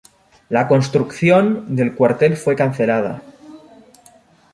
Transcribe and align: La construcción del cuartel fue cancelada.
La 0.49 0.67
construcción 0.67 1.75
del 1.75 1.93
cuartel 1.93 2.35
fue 2.35 2.55
cancelada. 2.55 3.21